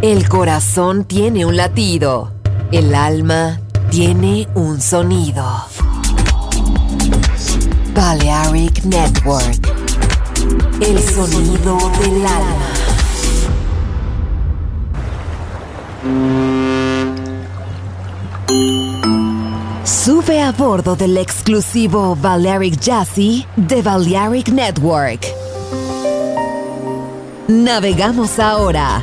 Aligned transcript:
El 0.00 0.28
corazón 0.28 1.04
tiene 1.06 1.44
un 1.44 1.56
latido. 1.56 2.30
El 2.70 2.94
alma 2.94 3.58
tiene 3.90 4.46
un 4.54 4.80
sonido. 4.80 5.44
Balearic 7.96 8.84
Network. 8.84 9.68
El 10.80 11.00
sonido 11.02 11.76
del 11.98 12.24
alma. 12.24 12.68
Sube 19.82 20.40
a 20.40 20.52
bordo 20.52 20.94
del 20.94 21.16
exclusivo 21.16 22.14
Balearic 22.14 22.78
Jazzy 22.78 23.44
de 23.56 23.82
Balearic 23.82 24.50
Network. 24.50 25.26
Navegamos 27.48 28.38
ahora. 28.38 29.02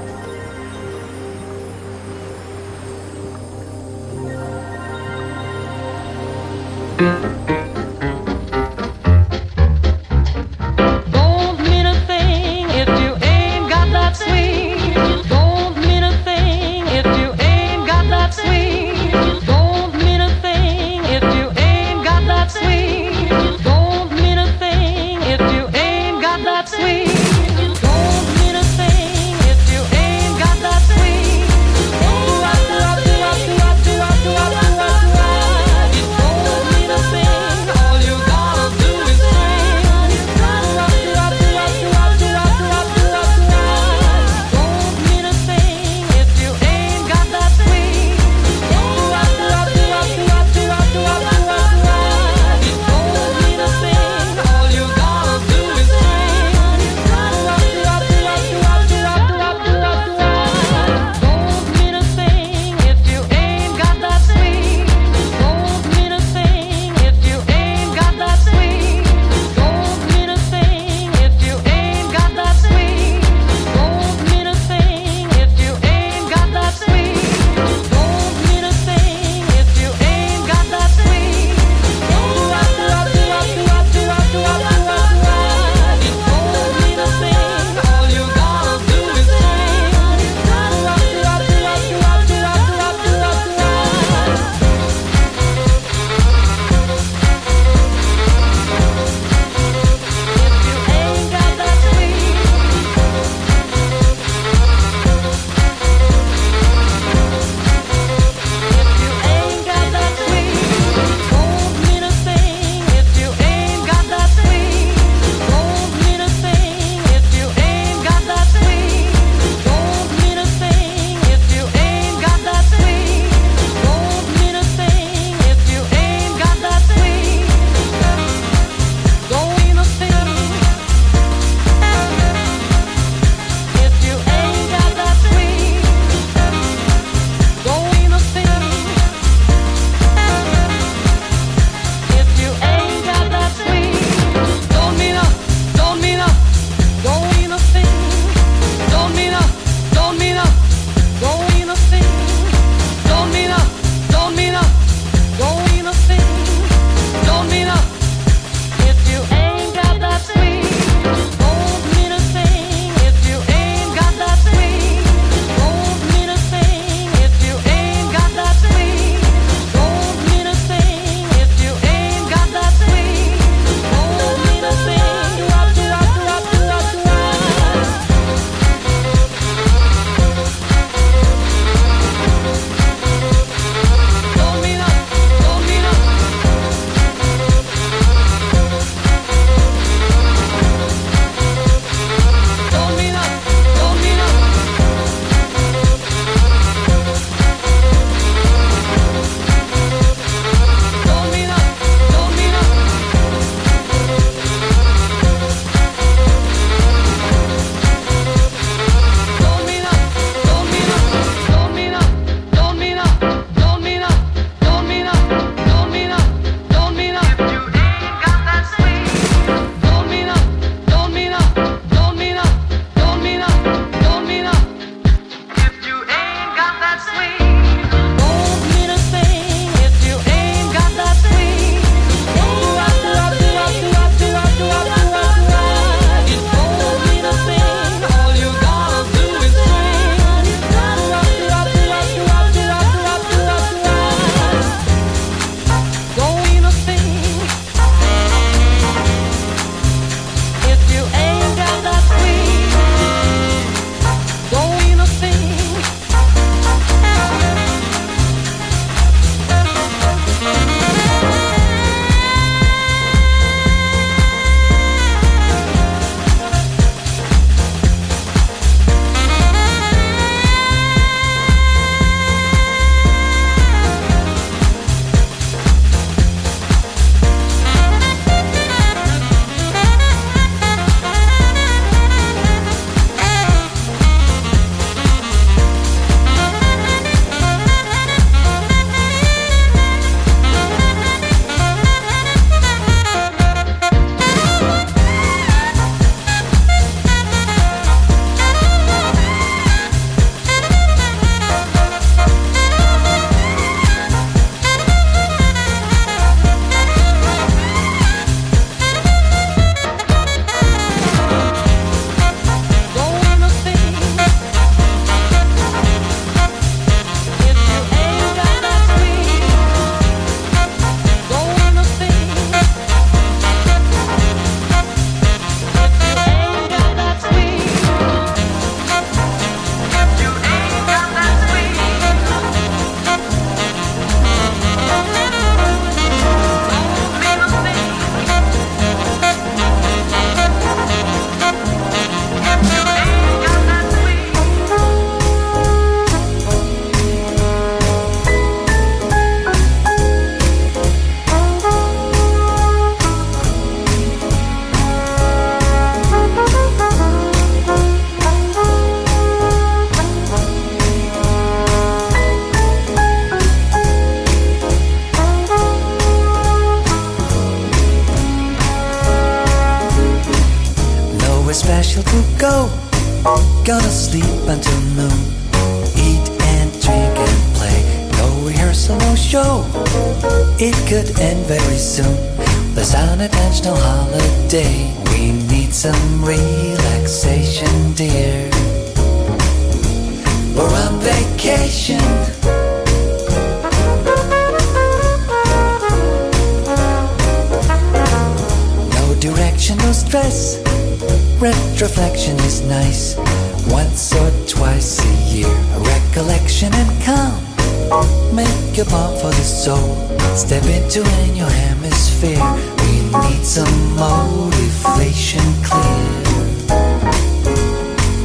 you're 408.81 409.17
for 409.19 409.29
the 409.29 409.43
soul. 409.43 409.95
Step 410.35 410.63
into 410.65 411.01
a 411.01 411.27
new 411.33 411.45
hemisphere. 411.45 412.41
We 412.81 412.93
need 413.21 413.45
some 413.45 413.95
motivation 413.95 415.45
clear. 415.61 416.21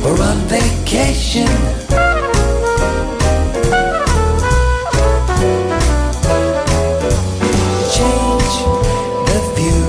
We're 0.02 0.22
on 0.22 0.38
vacation. 0.48 1.50
Change 7.96 8.54
the 9.28 9.40
view 9.56 9.86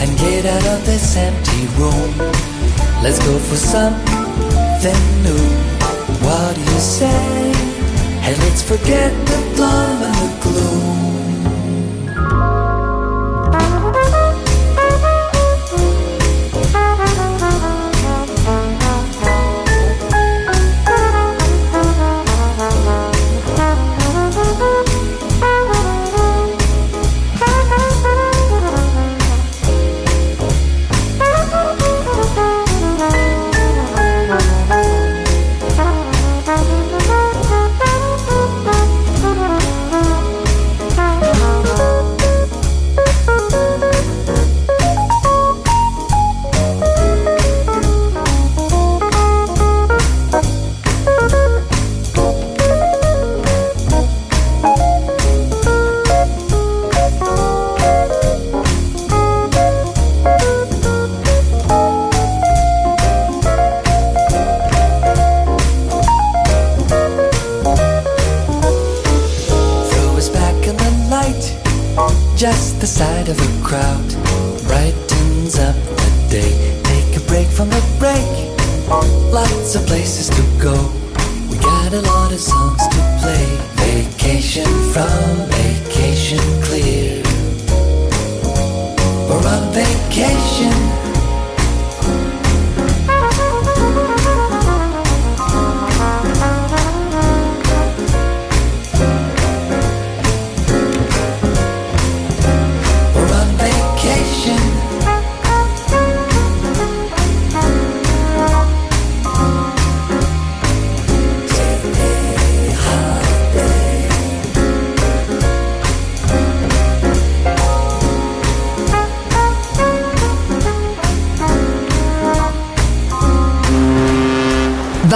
and 0.00 0.18
get 0.18 0.46
out 0.46 0.66
of 0.74 0.86
this 0.86 1.16
empty 1.16 1.66
room. 1.78 2.32
Let's 3.02 3.18
go 3.24 3.38
for 3.38 3.56
something 3.56 5.00
new. 5.22 5.46
What 6.24 6.54
do 6.54 6.60
you 6.60 6.80
say? 6.80 7.69
And 8.22 8.38
let's 8.38 8.62
forget 8.62 9.10
the 9.26 9.52
blonde 9.56 9.99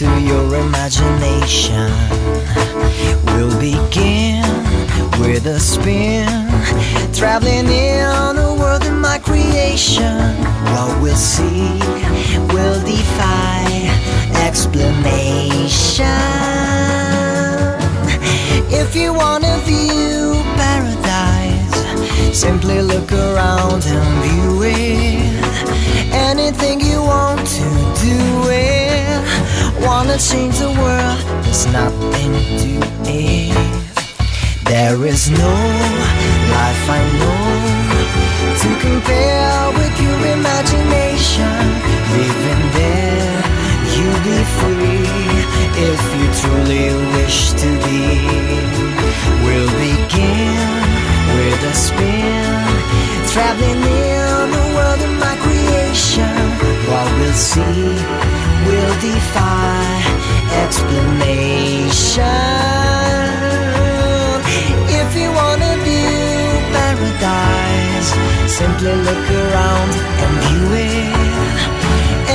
Into 0.00 0.20
your 0.22 0.54
imagination. 0.56 1.88
We'll 3.26 3.60
begin 3.60 4.42
with 5.20 5.46
a 5.46 5.60
spin, 5.60 6.26
traveling 7.12 7.68
in 7.68 8.34
the 8.34 8.56
world 8.58 8.84
in 8.84 8.98
my 8.98 9.18
creation. 9.18 10.18
What 10.72 11.00
we'll 11.00 11.14
see 11.14 11.78
will 12.52 12.80
defy 12.84 13.66
explanation. 14.44 16.06
If 18.72 18.96
you 18.96 19.12
wanna 19.12 19.58
view 19.58 20.42
paradise, 20.56 22.36
simply 22.36 22.82
look 22.82 23.12
around 23.12 23.84
and 23.86 24.24
view 24.24 24.62
it. 24.64 25.03
Wanna 29.84 30.16
change 30.16 30.58
the 30.58 30.70
world, 30.70 31.20
there's 31.44 31.66
nothing 31.66 32.32
to 32.62 32.72
it. 33.04 33.52
There 34.64 35.04
is 35.04 35.28
no 35.28 35.54
life 36.56 36.84
I 36.88 37.02
know 37.20 37.84
to 38.62 38.68
compare 38.80 39.72
with 39.76 39.94
your 40.00 40.20
imagination. 40.38 41.56
Living 42.16 42.64
there, 42.80 43.40
you'll 43.92 44.22
be 44.24 44.40
free 44.56 45.04
if 45.90 46.00
you 46.16 46.26
truly 46.40 46.86
wish 47.16 47.52
to 47.52 47.68
be. 47.84 48.24
We'll 49.44 49.72
begin 49.84 50.80
with 51.36 51.70
a 51.72 51.74
spin, 51.74 52.64
traveling 53.32 53.82
in 53.82 54.50
the 54.56 54.64
world 54.74 55.00
of 55.08 55.12
my 55.20 55.36
creation. 55.44 56.53
What 56.86 57.08
we'll 57.18 57.32
see 57.32 57.82
will 58.66 58.94
defy 59.00 59.84
explanation. 60.62 62.24
If 65.00 65.16
you 65.16 65.28
wanna 65.32 65.72
view 65.86 66.20
paradise, 66.76 68.10
simply 68.58 68.94
look 69.08 69.26
around 69.42 69.90
and 70.24 70.32
view 70.44 70.66
it. 70.90 71.14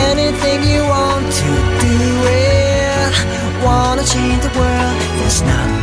Anything 0.09 0.59
you 0.63 0.81
want 0.95 1.25
to 1.41 1.51
do 1.85 1.97
it. 2.25 3.13
Wanna 3.63 4.03
change 4.03 4.41
the 4.41 4.51
world, 4.59 4.97
there's 5.19 5.41
nothing 5.43 5.78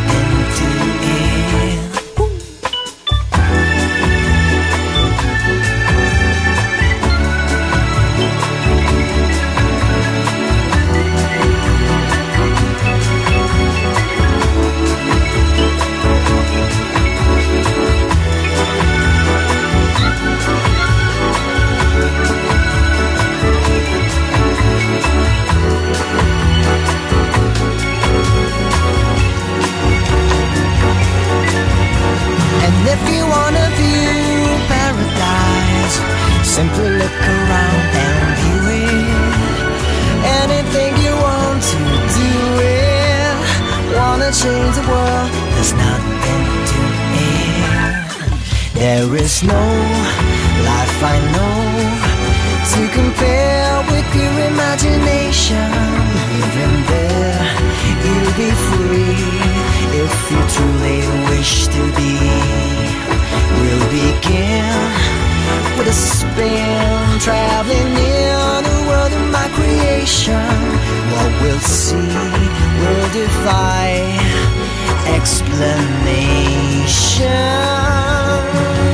explanation. 75.56 77.32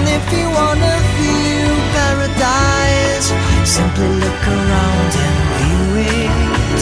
If 0.06 0.24
you 0.32 0.46
wanna 0.50 0.94
view 1.18 1.66
paradise, 1.94 3.28
simply 3.64 4.08
look 4.22 4.42
around 4.46 5.10
and 5.26 5.36
view 5.58 5.86
it. 6.06 6.80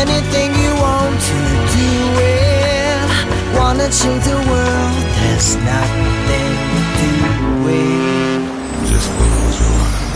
Anything 0.00 0.50
you 0.62 0.72
want 0.76 1.16
to 1.30 1.40
do 1.80 1.92
it. 2.20 3.08
Wanna 3.56 3.88
change 3.88 4.24
the 4.24 4.36
world, 4.50 5.04
there's 5.16 5.56
nothing 5.56 6.52
to 7.00 7.10
it. 7.68 8.40
Just 8.90 9.08
close 9.16 9.56
your 9.60 9.76
eyes 9.80 10.10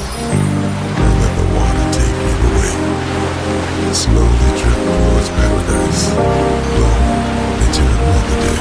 let 1.21 1.33
the 1.39 1.47
water 1.57 1.87
take 1.97 2.19
you 2.25 2.37
away. 2.53 2.73
Slowly 3.95 4.51
drift 4.59 4.81
towards 4.85 5.29
paradise. 5.37 6.94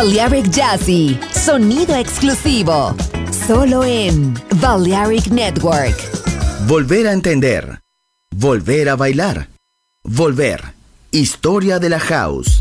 Balearic 0.00 0.48
Jazzy, 0.52 1.18
sonido 1.32 1.96
exclusivo, 1.96 2.94
solo 3.48 3.82
en 3.82 4.32
Balearic 4.60 5.26
Network. 5.26 5.96
Volver 6.68 7.08
a 7.08 7.12
entender, 7.12 7.80
volver 8.30 8.90
a 8.90 8.94
bailar, 8.94 9.48
volver, 10.04 10.60
historia 11.10 11.80
de 11.80 11.88
la 11.88 11.98
house. 11.98 12.57